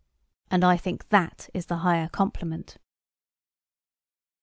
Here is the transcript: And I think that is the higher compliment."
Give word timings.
And 0.49 0.63
I 0.63 0.77
think 0.77 1.09
that 1.09 1.47
is 1.53 1.67
the 1.67 1.77
higher 1.85 2.09
compliment." 2.09 2.77